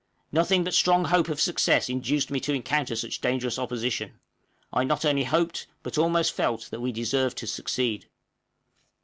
[0.31, 4.19] Nothing but strong hope of success induced me to encounter such dangerous opposition.
[4.73, 8.07] I not only hoped, but almost felt, that we deserved to succeed.